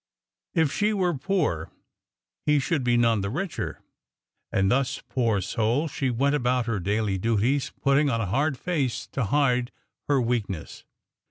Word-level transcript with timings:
If 0.55 0.71
she 0.73 0.93
were 0.93 1.13
poor, 1.13 1.69
he 2.47 2.57
should 2.57 2.83
be 2.83 2.97
none 2.97 3.21
the 3.21 3.29
richer. 3.29 3.83
And 4.51 4.71
thus, 4.71 5.03
poor 5.07 5.41
soul, 5.41 5.87
she 5.87 6.09
went 6.09 6.33
about 6.33 6.65
her 6.65 6.79
daily 6.79 7.19
duties, 7.19 7.71
putting 7.83 8.09
on 8.09 8.19
a 8.19 8.25
hard 8.25 8.57
face 8.57 9.05
to 9.11 9.25
hide 9.25 9.71
her 10.07 10.19
weakness. 10.19 10.85